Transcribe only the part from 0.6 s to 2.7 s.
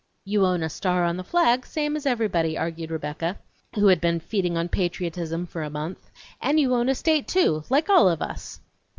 a star on the flag, same as everybody,"